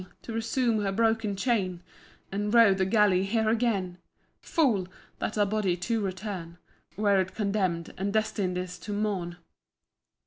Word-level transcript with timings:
to 0.23 0.33
resume 0.33 0.81
her 0.83 0.91
broken 0.91 1.35
chain, 1.35 1.83
And 2.31 2.51
row 2.51 2.73
the 2.73 2.87
galley 2.87 3.23
here 3.23 3.49
again! 3.49 3.99
Fool! 4.39 4.85
to 4.85 4.91
that 5.35 5.49
body 5.51 5.77
to 5.77 6.01
return, 6.01 6.57
Where 6.95 7.21
it 7.21 7.35
condemn'd 7.35 7.93
and 7.99 8.11
destin'd 8.11 8.57
is 8.57 8.79
to 8.79 8.93
mourn! 8.93 9.37